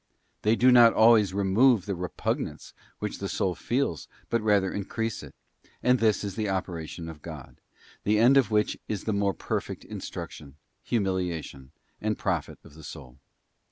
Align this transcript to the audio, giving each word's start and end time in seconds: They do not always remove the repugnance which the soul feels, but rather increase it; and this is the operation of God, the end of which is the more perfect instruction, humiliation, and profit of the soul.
They 0.41 0.55
do 0.55 0.71
not 0.71 0.93
always 0.95 1.31
remove 1.31 1.85
the 1.85 1.93
repugnance 1.93 2.73
which 2.97 3.19
the 3.19 3.29
soul 3.29 3.53
feels, 3.53 4.07
but 4.31 4.41
rather 4.41 4.73
increase 4.73 5.21
it; 5.21 5.35
and 5.83 5.99
this 5.99 6.23
is 6.23 6.33
the 6.35 6.49
operation 6.49 7.07
of 7.07 7.21
God, 7.21 7.61
the 8.03 8.17
end 8.17 8.35
of 8.35 8.49
which 8.49 8.79
is 8.87 9.03
the 9.03 9.13
more 9.13 9.35
perfect 9.35 9.85
instruction, 9.85 10.55
humiliation, 10.81 11.69
and 12.01 12.17
profit 12.17 12.57
of 12.63 12.73
the 12.73 12.83
soul. 12.83 13.17